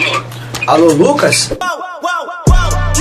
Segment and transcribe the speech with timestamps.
[0.00, 0.24] Alô?
[0.66, 1.48] Alô, Lucas?
[1.48, 1.60] Get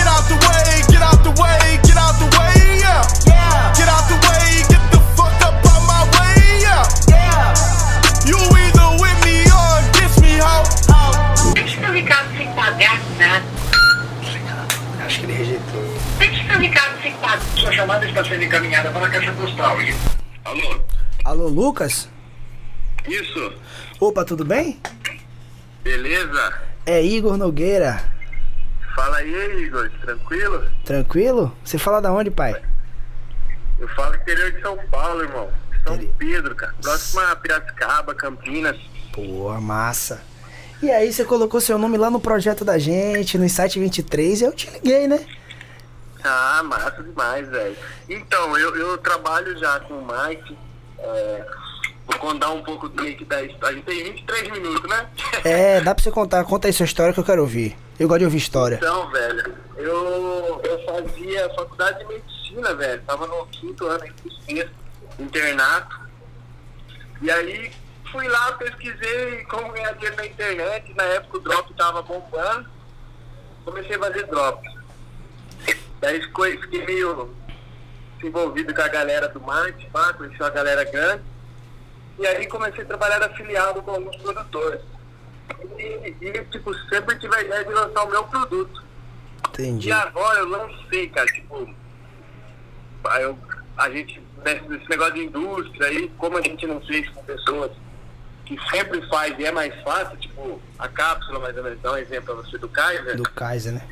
[0.05, 3.73] out the way, get out the way, get out the way, yeah.
[3.73, 6.83] Get out the way, get the fuck up out my way, yeah.
[8.27, 10.63] You either with me or against me, ho.
[11.54, 13.43] Deixa eu Ricardo sem quadrado, né?
[15.05, 15.84] Acho que ele rejeitou.
[16.18, 17.59] Deixa eu Ricardo sem quadrado.
[17.59, 19.77] Sua chamada está sendo encaminhada para a caixa postal.
[20.43, 20.81] Alô?
[21.23, 22.09] Alô, Lucas?
[23.07, 23.54] Isso?
[24.02, 24.81] Opa, tudo bem?
[25.81, 26.68] Beleza?
[26.89, 28.01] É Igor Nogueira.
[28.95, 29.91] Fala aí, Igor.
[30.02, 30.66] Tranquilo?
[30.84, 31.55] Tranquilo?
[31.63, 32.59] Você fala da onde, pai?
[33.77, 35.52] Eu falo interior de São Paulo, irmão.
[35.83, 35.99] São.
[36.17, 36.73] Pedro, cara.
[36.81, 38.75] Próximo a Piracicaba, Campinas.
[39.13, 40.23] Porra, massa.
[40.81, 44.45] E aí, você colocou seu nome lá no projeto da gente, no site 23, e
[44.45, 45.23] eu te liguei, né?
[46.23, 47.77] Ah, massa demais, velho.
[48.09, 50.58] Então, eu, eu trabalho já com o Mike.
[50.97, 51.45] É,
[52.09, 53.70] vou contar um pouco do que da história.
[53.70, 55.09] A gente tem 23 minutos, né?
[55.44, 56.44] É, dá pra você contar.
[56.44, 57.77] Conta aí sua história que eu quero ouvir.
[58.00, 58.76] Eu gosto de ouvir história.
[58.76, 63.02] Então, velho, eu, eu fazia faculdade de medicina, velho.
[63.06, 64.06] Tava no quinto ano,
[64.45, 64.72] sexto,
[65.20, 66.00] internato.
[67.22, 67.72] E aí
[68.11, 70.94] fui lá, pesquisei como ganhar dinheiro na internet.
[70.95, 72.67] Na época o drop tava bombando.
[73.64, 74.67] Comecei a fazer drop.
[76.02, 77.36] Daí fiquei meio
[78.23, 81.23] envolvido com a galera do marketing, pá, conheci uma galera grande.
[82.20, 84.81] E aí comecei a trabalhar afiliado com alguns produtores.
[85.78, 88.84] E, e, tipo, sempre tive a ideia de lançar o meu produto.
[89.50, 89.88] Entendi.
[89.88, 91.73] E agora eu lancei, cara, tipo,
[93.06, 93.38] aí eu,
[93.78, 97.72] a gente, nesse nesse negócio de indústria aí, como a gente não fez com pessoas
[98.45, 101.98] que sempre faz e é mais fácil, tipo, a cápsula, mais ou menos, dá um
[101.98, 103.16] exemplo pra você do Kaiser.
[103.16, 103.88] Do Kaiser, né?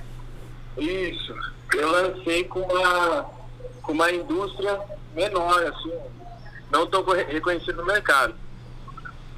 [0.77, 1.33] Isso.
[1.73, 3.29] Eu lancei com uma,
[3.83, 4.79] com uma indústria
[5.15, 5.93] menor, assim,
[6.71, 8.35] não tão reconhecido no mercado.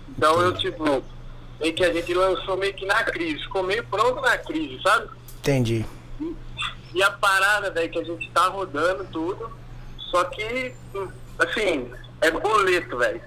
[0.10, 1.04] Então eu, tipo,
[1.60, 5.10] meio que a gente lançou meio que na crise, ficou meio pronto na crise, sabe?
[5.40, 5.86] Entendi.
[6.94, 9.50] E a parada, velho, que a gente tá rodando tudo,
[9.98, 10.74] só que,
[11.38, 13.22] assim, é boleto, velho.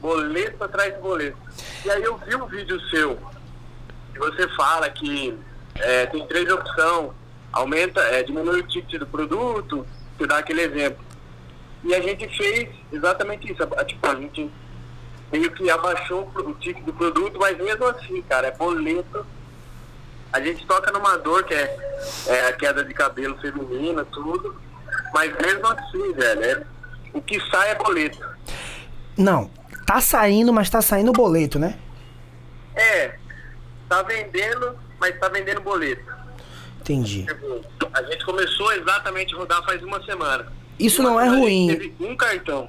[0.00, 1.36] Boleto atrás de boleto.
[1.84, 3.18] E aí eu vi um vídeo seu,
[4.12, 5.36] que você fala que
[5.74, 7.10] é, tem três opções,
[7.52, 9.84] aumenta, é, diminui o ticket do produto,
[10.16, 11.04] você dá aquele exemplo.
[11.88, 14.50] E a gente fez exatamente isso, a- tipo, a gente
[15.32, 19.26] meio que abaixou o pro- o ticket do produto, mas mesmo assim, cara, é boleto
[20.30, 21.76] a gente toca numa dor que é,
[22.26, 24.54] é a queda de cabelo feminina, tudo.
[25.14, 26.62] Mas mesmo assim, velho, é,
[27.14, 28.18] o que sai é boleto.
[29.16, 29.50] Não,
[29.86, 31.78] tá saindo, mas tá saindo boleto, né?
[32.76, 33.16] É,
[33.88, 36.04] tá vendendo, mas tá vendendo boleto.
[36.80, 37.24] Entendi.
[37.24, 40.52] Tipo, a gente começou exatamente a rodar faz uma semana.
[40.78, 41.92] Isso não é ruim.
[42.00, 42.68] um cartão.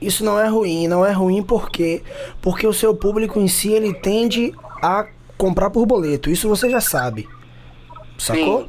[0.00, 2.02] Isso não é ruim, não é ruim porque
[2.40, 5.06] porque o seu público em si ele tende a
[5.36, 6.30] comprar por boleto.
[6.30, 7.28] Isso você já sabe.
[8.16, 8.62] Sacou?
[8.62, 8.68] Sim.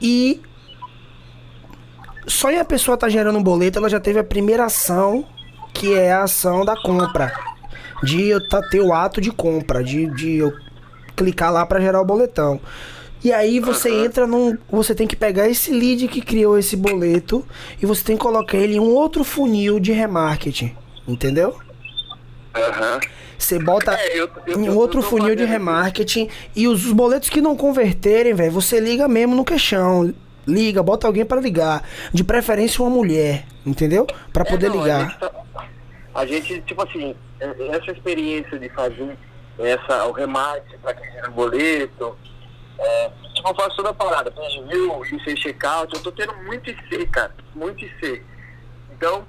[0.00, 0.40] E
[2.26, 5.26] só em a pessoa tá gerando um boleto, ela já teve a primeira ação,
[5.74, 7.32] que é a ação da compra.
[8.02, 10.52] De eu tá, ter o ato de compra, de, de eu
[11.16, 12.60] clicar lá pra gerar o boletão.
[13.22, 14.56] E aí você entra num.
[14.70, 17.46] Você tem que pegar esse lead que criou esse boleto
[17.82, 20.74] e você tem que colocar ele em um outro funil de remarketing.
[21.06, 21.56] Entendeu?
[22.54, 23.00] Aham.
[23.38, 27.30] Você bota É, eu- eu- em eu- outro funil de remarketing e os, os boletos
[27.30, 30.12] que não converterem, velho, você liga mesmo no queixão.
[30.46, 31.82] Liga, bota alguém pra ligar.
[32.12, 34.06] De preferência uma mulher, entendeu?
[34.32, 35.00] Pra poder É, não, A ligar.
[35.08, 35.32] gente, tá-
[36.14, 39.16] a gente, tipo assim, é- essa experiência de fazer
[39.58, 42.16] essa, o remate pra quem gera boleto,
[42.80, 45.04] é, tipo, eu faço toda a parada, page view,
[45.36, 48.24] checkout, eu tô tendo muito IC, cara, muito IC.
[48.92, 49.26] Então,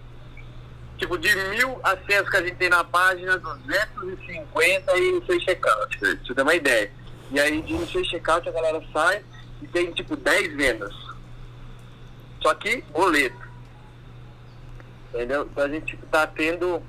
[0.97, 6.09] tipo, de mil acessos que a gente tem na página, 250 e IC checkout, pra
[6.09, 6.91] você ter uma ideia.
[7.29, 9.23] E aí de IC checkout a galera sai
[9.61, 10.93] e tem tipo 10 vendas.
[12.41, 13.51] Só que boleto.
[15.13, 15.47] Entendeu?
[15.51, 16.81] Então a gente tipo, tá tendo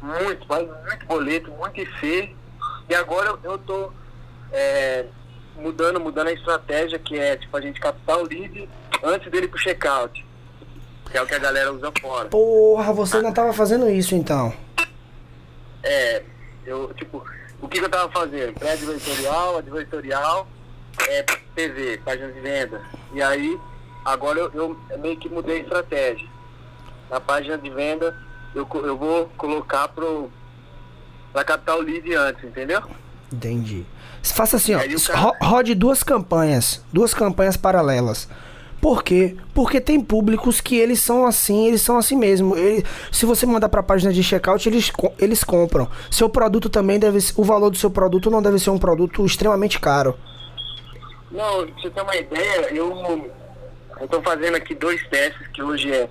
[0.00, 2.36] muito, mas muito boleto, muito IC.
[2.88, 3.92] E agora eu, eu tô
[4.52, 5.06] é,
[5.60, 8.68] mudando, mudando a estratégia, que é tipo a gente captar o lead
[9.02, 10.26] antes dele pro checkout.
[11.10, 12.28] Que é o que a galera usa fora.
[12.28, 14.52] Porra, você não tava fazendo isso então.
[15.82, 16.22] É,
[16.64, 17.24] eu, tipo,
[17.60, 18.54] o que, que eu tava fazendo?
[18.54, 20.48] Pré-advertorial, advertorial,
[21.08, 21.22] é,
[21.54, 22.80] TV, página de venda.
[23.12, 23.58] E aí,
[24.04, 26.28] agora eu, eu meio que mudei a estratégia.
[27.10, 28.16] Na página de venda,
[28.54, 30.30] eu, eu vou colocar pro,
[31.32, 32.82] pra captar o lead antes, entendeu?
[33.32, 33.84] Entendi.
[34.22, 34.78] Faça assim, ó.
[35.06, 36.82] Cara- ro- Rode duas campanhas.
[36.92, 38.28] Duas campanhas paralelas.
[38.80, 39.36] Por quê?
[39.54, 42.56] Porque tem públicos que eles são assim, eles são assim mesmo.
[42.56, 45.88] Ele- se você mandar pra página de checkout, eles, eles compram.
[46.10, 49.24] Seu produto também deve ser- o valor do seu produto não deve ser um produto
[49.24, 50.18] extremamente caro.
[51.30, 53.30] Não, pra você ter uma ideia, eu,
[54.10, 56.08] tô fazendo aqui dois testes, que hoje é,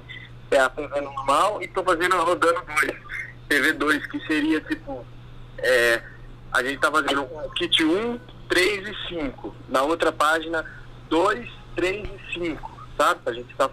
[0.52, 2.96] é a PV normal, e tô fazendo rodando dois.
[3.50, 5.04] PV2, que seria tipo.
[5.58, 6.02] é,
[6.52, 8.20] a gente tá fazendo o kit 1,
[8.50, 9.56] 3 e 5.
[9.68, 10.66] Na outra página,
[11.10, 12.80] 2, 3 e 5.
[12.98, 13.20] Sabe?
[13.26, 13.70] A gente tá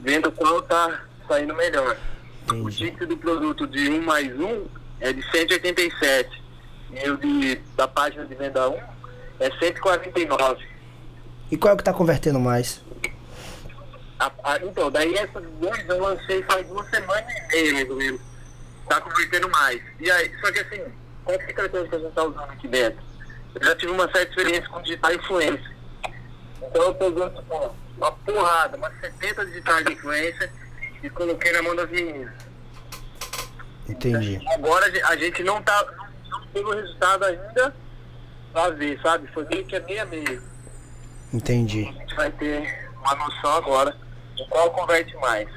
[0.00, 1.96] vendo qual tá saindo melhor.
[2.52, 4.66] O ticket do produto de 1 mais 1
[5.00, 6.42] é de 187.
[6.92, 8.78] E o de, da página de venda 1
[9.40, 10.64] é 149.
[11.50, 12.82] E qual é o que tá convertendo mais?
[14.18, 17.96] A- a- então, daí essas duas eu lancei faz uma semana e meia, mais ou
[17.96, 18.20] menos.
[18.88, 19.80] Tá convertendo mais.
[19.98, 20.82] E aí, só que assim,
[21.24, 23.02] qual que é a estratégia que a gente tá usando aqui dentro?
[23.54, 25.72] Eu já tive uma certa experiência com digital influencer.
[26.62, 30.50] Então eu peguei, tipo, uma porrada, umas 70 digitais de influencer
[31.02, 32.32] e coloquei na mão das meninas.
[33.88, 34.40] Entendi.
[34.54, 37.74] Agora a gen- a gente não tá, não, não teve o resultado ainda
[38.52, 39.28] pra ver, sabe?
[39.32, 40.40] Foi meio que é meia meia.
[41.32, 41.86] Entendi.
[41.88, 43.94] A gente vai ter uma noção agora
[44.34, 45.48] de qual converte mais.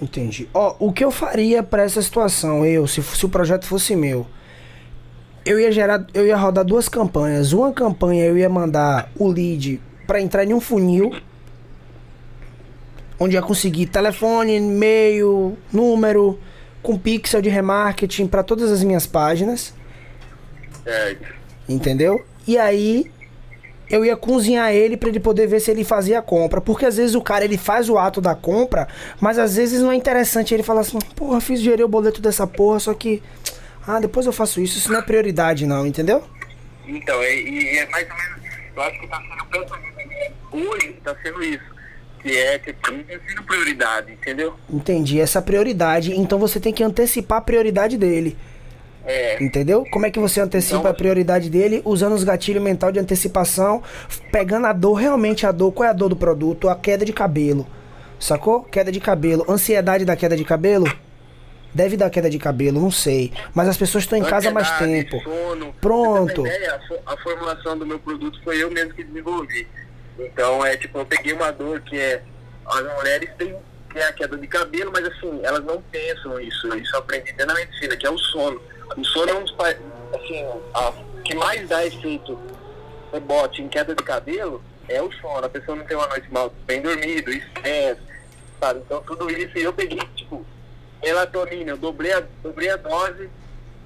[0.00, 0.48] Entendi.
[0.52, 4.26] Ó, o que eu faria pra essa situação, eu, se, se o projeto fosse meu,
[5.44, 7.52] eu ia gerar, eu ia rodar duas campanhas.
[7.52, 11.14] Uma campanha eu ia mandar o lead pra entrar em um funil,
[13.18, 16.38] onde ia conseguir telefone, e-mail, número,
[16.82, 19.72] com pixel de remarketing pra todas as minhas páginas,
[20.84, 21.26] Certo.
[21.68, 22.24] entendeu?
[22.46, 23.10] E aí
[23.88, 26.60] eu ia cozinhar ele pra ele poder ver se ele fazia a compra.
[26.60, 28.88] Porque às vezes o cara ele faz o ato da compra,
[29.20, 32.46] mas às vezes não é interessante ele falar assim: porra, fiz gerei o boleto dessa
[32.46, 33.22] porra, só que.
[33.86, 34.78] Ah, depois eu faço isso.
[34.78, 36.22] Isso não é prioridade, não, entendeu?
[36.86, 39.92] Então, é, e é mais ou menos, eu acho que tá sendo pensamento
[40.52, 41.64] hoje, tá sendo isso.
[42.20, 42.72] Que é tá
[43.28, 44.54] sendo prioridade, entendeu?
[44.70, 45.20] Entendi.
[45.20, 46.12] Essa prioridade.
[46.16, 48.36] Então você tem que antecipar a prioridade dele.
[49.04, 49.84] É, Entendeu?
[49.90, 51.82] Como é que você antecipa Então- a prioridade dele?
[51.84, 53.82] Usando os gatilhos mental de antecipação,
[54.30, 55.72] pegando a dor, realmente a dor.
[55.72, 56.68] Qual é a dor do produto?
[56.68, 57.66] A queda de cabelo.
[58.20, 58.62] Sacou?
[58.62, 59.44] Queda de cabelo.
[59.48, 60.86] Ansiedade da queda de cabelo?
[61.74, 63.32] Deve dar queda de cabelo, não sei.
[63.54, 65.20] Mas as pessoas estão em casa há mais tempo.
[65.22, 65.74] Sono.
[65.80, 66.42] Pronto.
[66.42, 69.66] Uma ideia, a, a formulação do meu produto foi eu mesmo que desenvolvi.
[70.18, 72.22] Então, é tipo, eu peguei uma dor que é.
[72.66, 73.56] As mulheres têm
[73.94, 76.74] é a queda de cabelo, mas assim, elas não pensam isso.
[76.76, 78.60] Isso eu aprendi dentro da medicina, que é o sono.
[78.96, 79.54] O sono é um dos.
[79.60, 80.92] Assim, a
[81.24, 82.38] que mais dá efeito
[83.12, 85.44] rebote em queda de cabelo é o sono.
[85.44, 88.00] A pessoa não tem uma noite mal bem dormido, estresse,
[88.60, 88.80] sabe?
[88.80, 90.44] Então, tudo isso eu peguei, tipo,
[91.02, 93.28] melatonina, eu dobrei a, dobrei a dose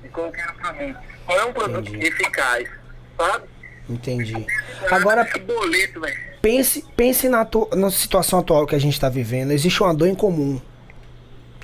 [0.05, 0.97] e coloquei no produto.
[1.29, 2.07] Não é um produto Entendi.
[2.07, 2.69] eficaz,
[3.17, 3.45] sabe?
[3.89, 4.47] Entendi.
[4.91, 6.17] Agora boleto, velho.
[6.43, 9.53] pense, pense na, atu- na situação atual que a gente está vivendo.
[9.53, 10.61] Existe uma dor em comum.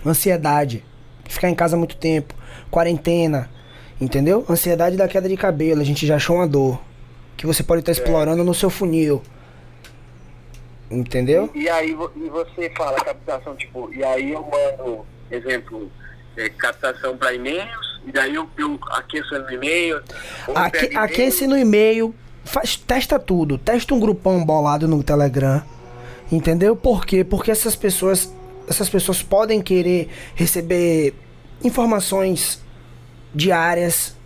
[0.04, 0.84] Ansiedade.
[1.28, 2.34] Ficar em casa muito tempo.
[2.70, 3.50] Quarentena.
[4.00, 4.44] Entendeu?
[4.48, 5.80] Ansiedade da queda de cabelo.
[5.80, 6.80] A gente já achou uma dor.
[7.36, 9.22] Que você pode estar explorando no seu funil.
[10.90, 11.50] Entendeu?
[11.54, 15.90] E aí vo- e você fala captação, tipo, e aí eu mando, exemplo,
[16.36, 20.02] é, captação para e-mails, e daí eu, eu aqueço no e-mail.
[20.54, 20.98] Aque, e-mail.
[20.98, 22.14] aquece no e-mail,
[22.44, 25.62] faz, testa tudo, testa um grupão bolado no Telegram,
[26.30, 26.74] entendeu?
[26.74, 27.24] Por quê?
[27.24, 28.34] Porque essas pessoas,
[28.68, 31.14] essas pessoas podem querer receber
[31.62, 32.60] informações
[33.34, 34.16] diárias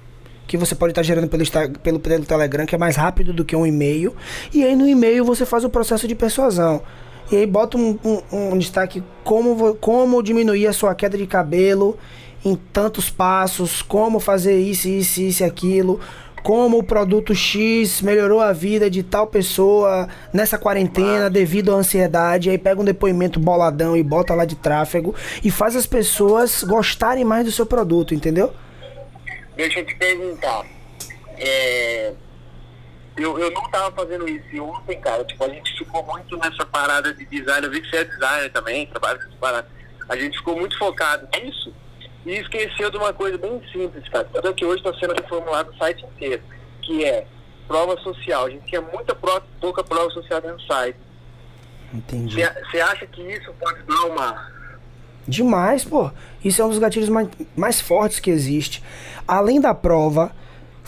[0.47, 1.45] que você pode estar gerando pelo,
[1.83, 4.15] pelo, pelo Telegram, que é mais rápido do que um e-mail.
[4.55, 6.83] E aí no e-mail você faz o processo de persuasão.
[7.31, 11.99] E aí bota um, um- um destaque como, como diminuir a sua queda de cabelo
[12.45, 15.99] em tantos passos, como fazer isso, isso, isso e aquilo,
[16.45, 22.49] como o produto X melhorou a vida de tal pessoa nessa quarentena devido à ansiedade.
[22.49, 27.25] Aí pega um depoimento boladão e bota lá de tráfego e faz as pessoas gostarem
[27.25, 28.53] mais do seu produto, entendeu?
[29.57, 30.65] Deixa eu te perguntar.
[31.39, 32.13] É,
[33.17, 35.25] eu, eu não tava fazendo isso e ontem, cara.
[35.25, 37.67] Tipo, a gente ficou muito nessa parada de design.
[37.67, 39.69] Eu vi que você é designer também, trabalha com essa parada.
[40.09, 41.73] A gente ficou muito focado nisso
[42.25, 44.29] e esqueceu de uma coisa bem simples, cara.
[44.33, 46.43] Tanto é que hoje está sendo reformulado o site inteiro,
[46.83, 47.27] que é
[47.67, 48.47] prova social.
[48.47, 50.99] A gente tinha muita pro- pouca prova social dentro do site.
[51.93, 52.37] Entendi.
[52.71, 54.57] Você acha que isso pode dar uma.
[55.27, 56.11] Demais, pô.
[56.45, 58.83] Isso é um dos gatilhos mais, mais fortes que existe.
[59.27, 60.31] Além da prova,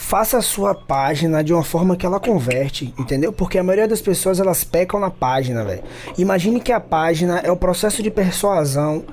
[0.00, 3.32] faça a sua página de uma forma que ela converte, entendeu?
[3.32, 5.82] Porque a maioria das pessoas elas pecam na página, velho.
[6.16, 9.04] Imagine que a página é o processo de persuasão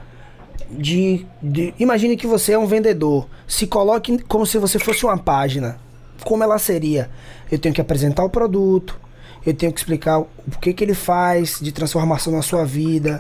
[0.69, 3.27] de, de- imagine que você é um vendedor.
[3.47, 5.77] Se coloque como se você fosse uma página.
[6.23, 7.09] Como ela seria?
[7.51, 8.97] Eu tenho que apresentar o produto.
[9.43, 10.27] eu tenho que explicar o
[10.61, 13.19] que, que ele faz de transformação na sua vida,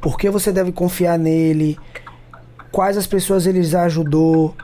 [0.00, 1.78] por que você deve confiar nele,
[2.72, 4.54] quais as pessoas ele já ajudou,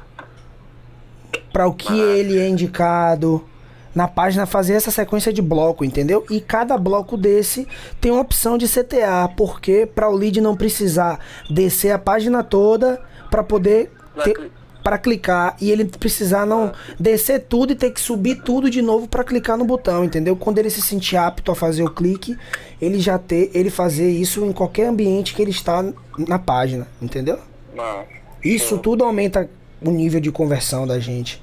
[1.53, 3.45] para o que ele é indicado.
[3.93, 6.25] Na página fazer essa sequência de bloco, entendeu?
[6.31, 7.67] E cada bloco desse
[8.01, 11.19] tem uma opção de CTA, porque para o lead não precisar
[11.51, 13.91] descer a página toda para poder
[14.23, 14.53] ter,
[14.83, 19.09] para clicar e ele precisar não descer tudo e ter que subir tudo de novo
[19.09, 20.37] para clicar no botão, entendeu?
[20.37, 22.37] Quando ele se sentir apto a fazer o clique,
[22.81, 25.85] ele já ter ele fazer isso em qualquer ambiente que ele está
[26.17, 27.39] na página, entendeu?
[27.75, 28.05] Mano.
[28.43, 29.49] Isso tudo aumenta
[29.83, 31.43] o nível de conversão da gente.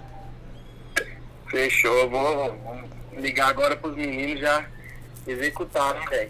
[1.50, 2.78] Fechou, vou, vou
[3.18, 4.66] ligar agora pros meninos já
[5.26, 6.30] executar, né, velho?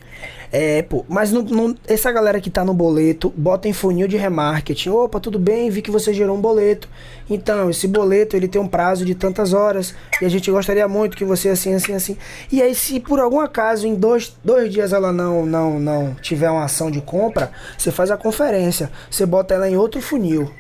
[0.52, 4.18] É, pô, mas não, não- essa galera que tá no boleto, bota em funil de
[4.18, 4.90] remarketing.
[4.90, 6.90] Opa, tudo bem, vi que você gerou um boleto.
[7.30, 11.16] Então, esse boleto ele tem um prazo de tantas horas e a gente gostaria muito
[11.18, 12.18] que você assim, assim, assim.
[12.52, 16.50] E aí, se por algum acaso em dois, dois dias ela não, não, não tiver
[16.50, 20.52] uma ação de compra, você faz a conferência, você bota ela em outro funil.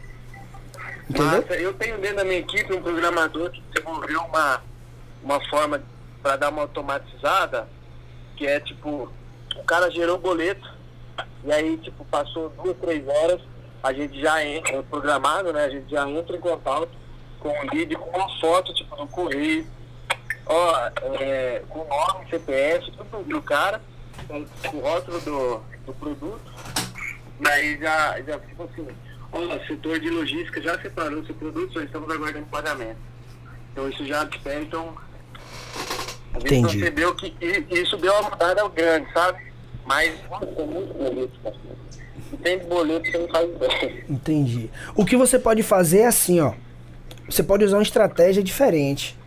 [1.09, 1.25] Entendeu?
[1.25, 4.61] Massa, eu tenho dentro da minha equipe um programador que desenvolveu uma,
[5.23, 5.81] uma forma
[6.21, 7.67] para dar uma automatizada,
[8.35, 9.11] que é tipo,
[9.55, 10.67] o cara gerou boleto,
[11.43, 13.41] e aí tipo, passou duas, três horas,
[13.81, 15.63] a gente já entra, é programado, né?
[15.63, 16.89] A gente já entra em contato
[17.39, 19.65] com o lead com uma foto, tipo, do correio,
[20.45, 23.81] ó, é, com o nome, CPF, tudo do cara,
[24.27, 26.53] com o rótulo do, do produto.
[27.45, 28.87] Aí já, já tipo assim,
[29.31, 32.97] o setor de logística já separou seu produto, só estamos aguardando o pagamento.
[33.71, 34.95] Então isso já despertam.
[36.33, 36.77] A gente Entendi.
[36.77, 37.35] percebeu que
[37.69, 39.43] isso deu uma mudada grande, sabe?
[39.85, 41.55] Mas nossa, é muito boleto, cara.
[42.43, 44.05] Tem boleto que você não faz ideia.
[44.09, 44.69] Entendi.
[44.95, 46.53] O que você pode fazer é assim, ó.
[47.29, 49.17] Você pode usar uma estratégia diferente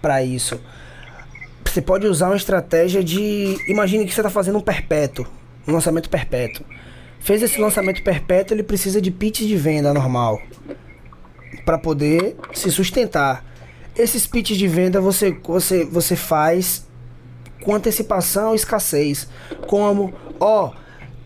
[0.00, 0.60] para isso.
[1.64, 3.56] Você pode usar uma estratégia de.
[3.68, 5.26] Imagine que você está fazendo um perpétuo,
[5.66, 6.64] um lançamento perpétuo.
[7.22, 10.40] Fez esse lançamento perpétuo, ele precisa de pitch de venda normal
[11.64, 13.44] para poder se sustentar.
[13.96, 16.86] Esses pitches de venda você, você, você faz
[17.62, 19.28] com antecipação e escassez.
[19.68, 20.72] Como, ó,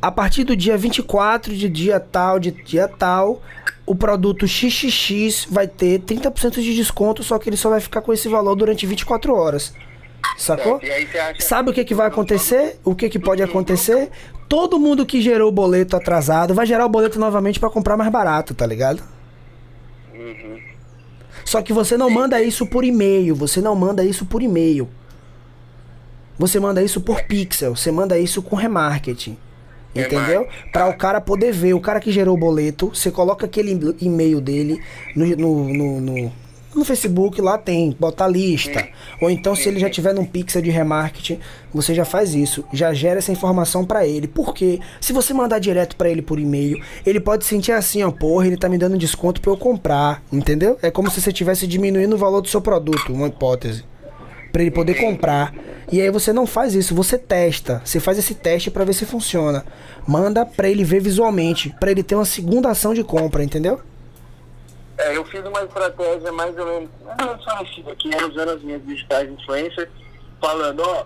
[0.03, 3.43] a partir do dia 24 de dia tal, de dia tal,
[3.87, 8.12] o produto XXX vai ter 30% de desconto, só que ele só vai ficar com
[8.12, 9.73] esse valor durante 24 horas.
[10.37, 10.81] Sacou?
[10.83, 11.43] E.
[11.43, 12.79] Sabe o que, que vai acontecer?
[12.85, 14.11] O que, que pode acontecer?
[14.49, 18.11] Todo mundo que gerou o boleto atrasado vai gerar o boleto novamente para comprar mais
[18.11, 19.03] barato, tá ligado?
[20.15, 20.59] Uhum.
[21.45, 24.88] Só que você não manda isso por e-mail, você não manda isso por e-mail.
[26.38, 29.37] Você manda isso por pixel, você manda isso com remarketing.
[29.95, 30.47] Entendeu?
[30.73, 34.41] Para o cara poder ver, o cara que gerou o boleto, você coloca aquele e-mail
[34.41, 34.83] dele
[35.15, 36.33] no, no, no, no,
[36.78, 38.87] no Facebook, lá tem, bota a lista.
[39.21, 41.38] Ou então, se ele já tiver num pixel de remarketing,
[41.73, 44.28] você já faz isso, já gera essa informação para ele.
[44.28, 48.47] Porque se você mandar direto para ele por e-mail, ele pode sentir assim, ó, porra,
[48.47, 50.78] ele tá me dando desconto para eu comprar, entendeu?
[50.83, 53.85] É como se você estivesse diminuindo o valor do seu produto, uma hipótese
[54.56, 55.52] para ele poder comprar.
[55.92, 57.83] E aí você não faz isso, você testa.
[57.85, 59.66] Você faz esse teste para ver se funciona.
[60.06, 63.80] Manda para ele ver visualmente, para ele ter uma segunda ação de compra, entendeu?
[64.99, 66.91] É, eu fiz uma estratégia mais ou menos,
[67.99, 69.88] que era usando as minhas digitais influencers,
[70.41, 71.05] falando, ó,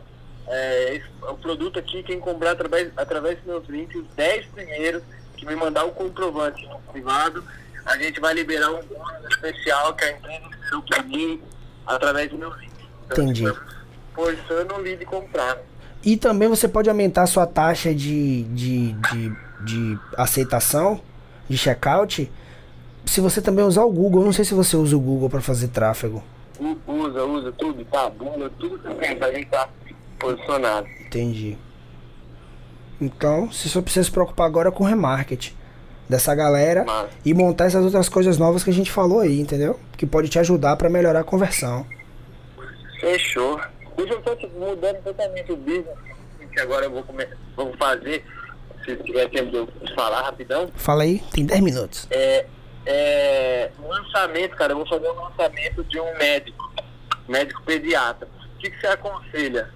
[0.48, 5.02] é, esse- o produto aqui, quem comprar através, através dos meus links, os 10 primeiros
[5.36, 7.42] que me mandar o comprovante no privado,
[7.86, 11.42] a gente vai liberar um bônus especial que a empresa liberou para mim
[11.86, 12.70] através do meu link.
[13.06, 13.44] Então, Entendi.
[13.46, 13.80] tipo,
[14.14, 15.56] Forçando o lead comprar.
[16.04, 19.32] E também você pode aumentar a sua taxa de, de, de,
[19.64, 21.00] de aceitação,
[21.48, 22.30] de checkout,
[23.04, 24.22] se você também usar o Google.
[24.22, 26.22] Eu não sei se você usa o Google para fazer tráfego.
[26.86, 28.10] Usa, usa tudo, tá?
[28.10, 29.68] Bunda, tudo também, pra gente tá
[30.18, 30.86] posicionado.
[31.06, 31.56] Entendi.
[33.00, 35.54] Então, você só precisa se preocupar agora com o remarketing
[36.06, 37.08] dessa galera Massa.
[37.24, 39.78] e montar essas outras coisas novas que a gente falou aí, entendeu?
[39.96, 41.86] Que pode te ajudar para melhorar a conversão.
[43.00, 43.58] Fechou.
[43.96, 45.86] Deixa eu só tipo, mudando totalmente o business,
[46.52, 47.04] que agora eu vou,
[47.56, 48.24] vou fazer,
[48.84, 50.68] se tiver tempo de eu falar rapidão.
[50.74, 52.06] Fala aí, tem 10 minutos.
[52.10, 52.46] É,
[52.86, 56.72] é, um lançamento, cara, eu vou fazer um lançamento de um médico,
[57.28, 58.28] médico pediatra.
[58.54, 59.70] O que, que você aconselha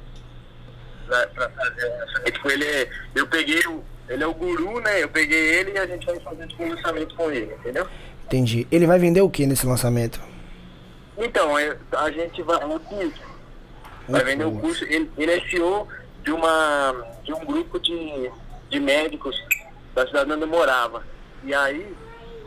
[1.06, 2.32] pra, pra fazer um lançamento?
[2.32, 5.02] Tipo, ele eu peguei o, ele é o guru, né?
[5.02, 7.86] Eu peguei ele e a gente vai fazer tipo, um lançamento com ele, entendeu?
[8.24, 8.66] Entendi.
[8.70, 10.20] Ele vai vender o que nesse lançamento?
[11.16, 12.60] Então, é, a gente vai.
[12.60, 13.22] É um curso.
[14.08, 14.80] Vai Um vender o curso.
[14.80, 14.84] curso.
[14.84, 15.86] Ele, ele é CEO
[16.22, 18.30] de, uma, de um grupo de,
[18.68, 19.36] de médicos
[19.94, 21.02] da cidade onde eu morava.
[21.44, 21.94] E aí,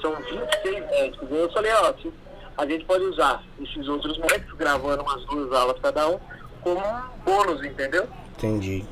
[0.01, 1.27] são 26 médicos.
[1.31, 2.11] Eu falei, ó, se-
[2.57, 6.17] a gente pode usar esses outros médicos, gravando umas duas aulas cada um,
[6.61, 8.05] como um bônus, entendeu?
[8.37, 8.83] Entendi.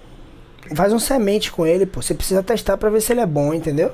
[0.76, 2.02] Faz um semente com ele, pô.
[2.02, 3.92] Você precisa testar pra ver se ele é bom, entendeu?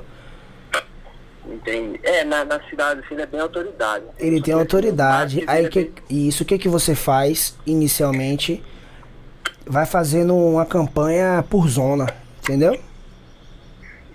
[1.46, 1.98] Entendi.
[2.02, 4.04] É, na, na cidade, assim, ele é bem autoridade.
[4.18, 5.42] Ele tem autoridade.
[5.46, 5.92] Aí é que, bem-
[6.28, 8.62] isso, o que que você faz inicialmente?
[9.66, 12.06] Vai fazendo uma campanha por zona,
[12.40, 12.78] entendeu?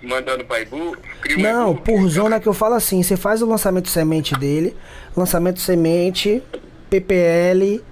[0.02, 0.96] Mandando pra Ibu,
[1.38, 1.82] Não, e-book.
[1.84, 4.76] por zona que eu falo assim, você faz o lançamento semente dele,
[5.16, 6.42] lançamento semente,
[6.88, 7.82] PPL,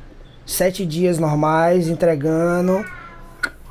[0.44, 2.84] sete dias normais, entregando,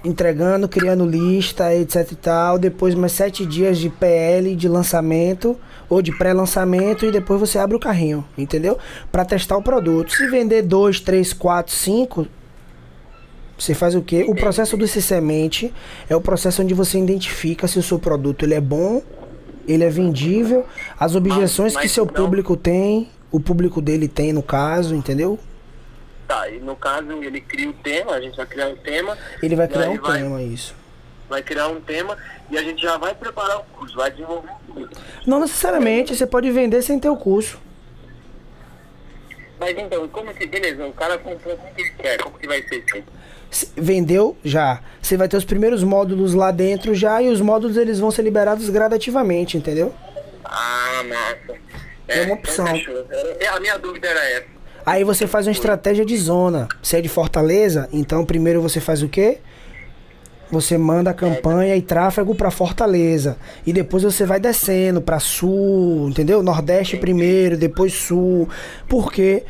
[0.04, 5.58] entregando, criando lista, etc e tal, depois mais sete dias de PL de lançamento
[5.90, 8.78] ou de pré-lançamento e depois você abre o carrinho, entendeu?
[9.12, 10.12] Pra testar o produto.
[10.12, 12.28] Se vender dois, três, quatro, cinco,
[13.58, 14.26] você faz o quê?
[14.28, 15.74] O processo do semente
[16.10, 19.02] é o processo onde você identifica se o seu produto ele é bom,
[19.68, 20.66] ele é vendível,
[21.00, 25.40] as objeções mas que seu então- público tem, o público dele tem no caso, entendeu?
[26.28, 29.18] Tá, e no caso ele cria o tema, a gente vai criar um tema.
[29.42, 30.76] Ele vai criar um vai, tema, isso.
[31.30, 32.18] Vai criar um tema
[32.50, 35.02] e a gente já vai preparar o curso, vai desenvolver o curso.
[35.26, 37.60] Não necessariamente, você pode vender sem ter o curso.
[39.60, 42.62] Mas então, como que, beleza, o cara comprou como que ele quer, como que vai
[42.64, 43.12] ser feito?
[43.78, 44.82] Vendeu já.
[45.02, 48.22] Você vai ter os primeiros módulos lá dentro já e os módulos eles vão ser
[48.24, 49.94] liberados gradativamente, entendeu?
[50.44, 51.60] Ah, massa.
[52.08, 52.68] É uma opção.
[52.76, 52.94] então.
[53.40, 54.46] Era- A minha dúvida era essa.
[54.86, 56.68] Aí você faz uma estratégia de zona.
[56.84, 59.40] Se é de Fortaleza, então primeiro você faz o quê?
[60.52, 63.36] Você manda a campanha e tráfego para Fortaleza.
[63.66, 66.44] E depois você vai descendo para sul, entendeu?
[66.44, 68.48] Nordeste primeiro, depois sul.
[68.88, 69.44] Porque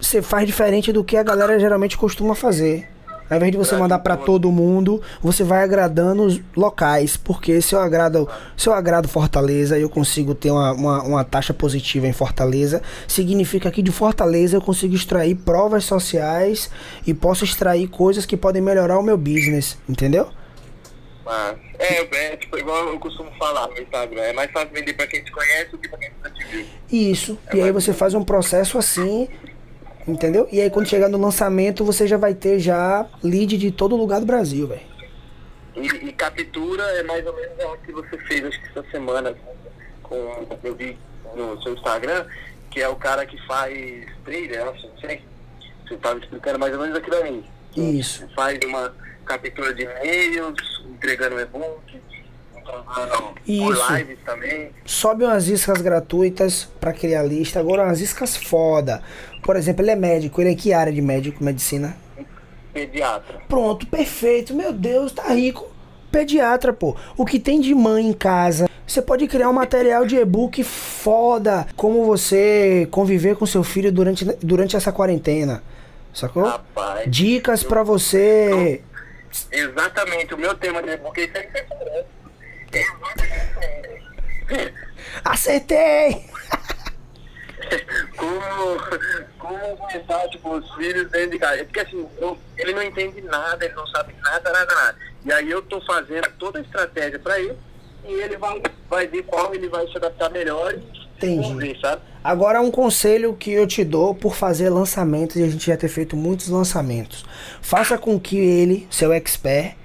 [0.00, 2.88] você faz diferente do que a galera geralmente costuma fazer.
[3.32, 7.16] Ao invés de você mandar para todo mundo, você vai agradando os locais.
[7.16, 11.24] Porque se eu agrado, se eu agrado Fortaleza e eu consigo ter uma, uma, uma
[11.24, 16.70] taxa positiva em Fortaleza, significa que de Fortaleza eu consigo extrair provas sociais
[17.06, 20.28] e posso extrair coisas que podem melhorar o meu business, entendeu?
[21.24, 25.06] Mas, é, é tipo, igual eu costumo falar no Instagram, é mais fácil vender pra
[25.06, 26.66] quem te conhece do que pra quem nunca te viu.
[26.90, 27.38] Isso.
[27.54, 29.28] E aí você faz um processo assim,
[30.06, 30.48] entendeu?
[30.50, 34.20] E aí quando chegar no lançamento, você já vai ter já lead de todo lugar
[34.20, 34.92] do Brasil, velho.
[35.76, 39.34] E, e captura é mais ou menos o que você fez acho que essa semana
[40.02, 40.98] com eu vi
[41.34, 42.26] no seu Instagram,
[42.70, 45.22] que é o cara que faz acho, não sei.
[45.86, 47.44] Você estava explicando mais ou menos aquilo ali.
[47.76, 48.28] Isso.
[48.34, 52.00] Faz uma captura de e-mails, entregando e-book,
[53.46, 53.82] Isso.
[54.84, 57.60] Sobe umas iscas gratuitas pra criar lista.
[57.60, 59.02] Agora umas iscas foda.
[59.42, 60.40] Por exemplo, ele é médico.
[60.40, 61.96] Ele é que área de médico, medicina?
[62.72, 63.40] Pediatra.
[63.48, 64.54] Pronto, perfeito.
[64.54, 65.70] Meu Deus, tá rico.
[66.10, 66.96] Pediatra, pô.
[67.16, 68.68] O que tem de mãe em casa?
[68.86, 71.66] Você pode criar um material de e-book foda.
[71.76, 75.62] Como você conviver com seu filho durante, durante essa quarentena.
[76.12, 76.44] Sacou?
[76.44, 77.10] Rapaz.
[77.10, 78.82] Dicas pra você.
[79.50, 82.04] Exatamente, o meu tema de e-book é isso aí que você.
[85.24, 86.24] Acertei!
[88.16, 88.78] como,
[89.38, 91.60] como começar, tipo, os filhos dentro de casa.
[91.60, 94.96] É Porque assim, eu- ele não entende nada, ele não sabe nada, nada, nada.
[95.24, 97.56] E aí eu tô fazendo toda a estratégia pra ele
[98.06, 100.74] e ele vai, vai ver qual ele vai se adaptar melhor
[101.24, 101.78] Entendi.
[102.24, 105.86] Agora um conselho que eu te dou por fazer lançamentos e a gente já ter
[105.86, 107.24] feito muitos lançamentos.
[107.60, 109.76] Faça com que ele, seu expert,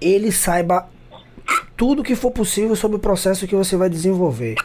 [0.00, 0.88] ele saiba
[1.76, 4.56] tudo que for possível sobre o processo que você vai desenvolver.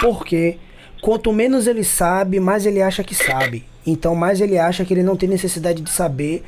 [0.00, 0.58] Porque
[1.02, 3.64] quanto menos ele sabe, mais ele acha que sabe.
[3.86, 6.42] Então mais ele acha que ele não tem necessidade de saber,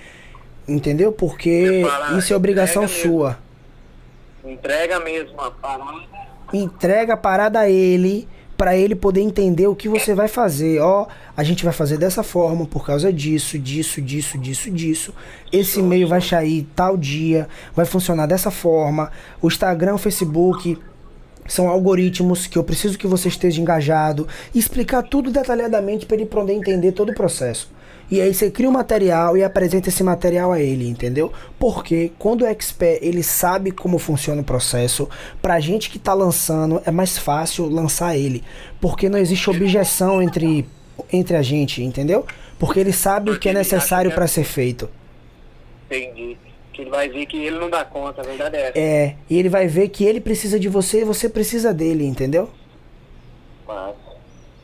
[0.66, 1.12] entendeu?
[1.12, 1.85] Porque
[2.16, 3.19] isso é obrigação entrega mesmo.
[3.19, 3.38] sua.
[4.45, 6.07] Entrega mesmo a parada.
[6.53, 10.81] entrega a parada a ele para ele poder entender o que você vai fazer.
[10.81, 15.14] Ó, a gente vai fazer dessa forma por causa disso, disso, disso, disso, disso.
[15.53, 19.11] Esse e-mail vai sair tal dia, vai funcionar dessa forma.
[19.42, 20.79] O Instagram, o Facebook
[21.47, 26.27] são algoritmos que eu preciso que você esteja engajado e explicar tudo detalhadamente para ele
[26.27, 27.76] poder entender todo o processo.
[28.11, 31.33] E aí você cria um material e apresenta esse material a ele, entendeu?
[31.59, 35.09] Porque quando o expert ele sabe como funciona o processo,
[35.42, 38.45] pra gente que tá lançando é mais fácil lançar ele,
[38.81, 40.66] porque não existe objeção entre
[41.12, 42.25] entre a gente, entendeu?
[42.59, 44.88] Porque ele sabe o que é necessário é- para ser feito.
[45.87, 46.37] Entendi.
[46.73, 48.79] Que ele vai ver que ele não dá conta, a verdade é essa.
[48.79, 52.51] É, e ele vai ver que ele precisa de você e você precisa dele, entendeu?
[53.66, 53.95] Mas,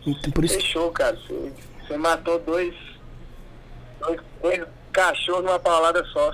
[0.07, 1.17] Então, por isso fechou, cara.
[1.17, 1.53] Você,
[1.87, 2.75] você matou dois,
[4.03, 6.33] dois, dois cachorros numa paulada só.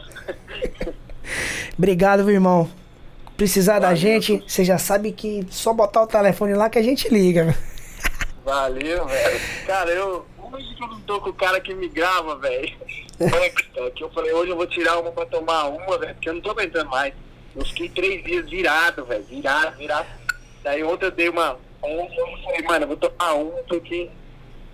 [1.77, 2.71] Obrigado, meu irmão.
[3.37, 3.97] Precisar da Valeu.
[3.97, 7.57] gente, você já sabe que só botar o telefone lá que a gente liga.
[8.45, 9.41] Valeu, velho.
[9.67, 10.27] Cara, eu.
[10.51, 12.75] Hoje que eu não tô com o cara que me grava, velho.
[13.21, 16.35] É, que eu falei, hoje eu vou tirar uma pra tomar uma, velho, porque eu
[16.35, 17.13] não tô aguentando mais.
[17.55, 20.07] Eu fiquei três dias virado, velho, virado, virado.
[20.63, 21.59] Daí ontem eu dei uma.
[21.83, 24.11] Ontem eu falei, mano, eu vou tomar uma porque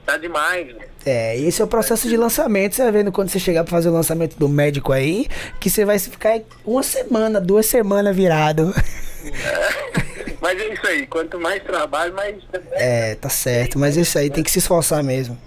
[0.04, 0.82] tá demais, velho.
[1.06, 2.74] É, esse é o processo de lançamento.
[2.74, 5.26] Você vai vendo quando você chegar pra fazer o lançamento do médico aí,
[5.60, 8.74] que você vai ficar uma semana, duas semanas virado.
[10.40, 12.36] Mas é isso aí, quanto mais trabalho, mais.
[12.72, 13.78] É, tá certo.
[13.78, 15.38] Mas isso aí tem que se esforçar mesmo.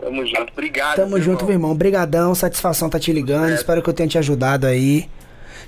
[0.00, 0.96] Tamo junto, obrigado.
[0.96, 1.70] Tamo junto, meu irmão.
[1.70, 1.76] irmão.
[1.76, 3.50] Brigadão, satisfação tá te ligando.
[3.50, 3.54] É.
[3.54, 5.08] Espero que eu tenha te ajudado aí.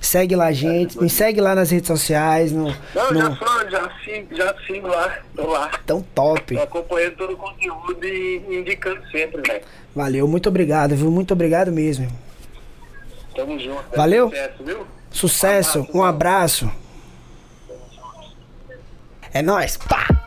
[0.00, 1.00] Segue lá, gente.
[1.00, 2.53] Me segue lá nas redes sociais.
[2.53, 3.20] No, Não, no...
[3.20, 5.70] já sou, já sigo, já sigo lá, tô lá.
[5.87, 6.55] Tão top.
[6.55, 9.64] Tô acompanhando todo o conteúdo e indicando sempre, velho.
[9.94, 11.11] Valeu, muito obrigado, viu?
[11.11, 12.11] Muito obrigado mesmo.
[13.35, 13.85] Tamo junto.
[13.96, 14.29] Valeu?
[14.29, 14.87] Sucesso, viu?
[15.11, 16.72] Sucesso, abraço, um abraço.
[19.33, 19.76] É nóis.
[19.76, 20.19] Pá!